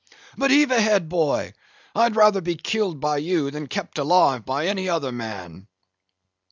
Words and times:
But, 0.35 0.49
heave 0.49 0.71
ahead, 0.71 1.09
boy, 1.09 1.53
I'd 1.93 2.15
rather 2.15 2.41
be 2.41 2.55
killed 2.55 2.99
by 2.99 3.17
you 3.17 3.51
than 3.51 3.67
kept 3.67 3.99
alive 3.99 4.43
by 4.43 4.65
any 4.65 4.89
other 4.89 5.11
man." 5.11 5.67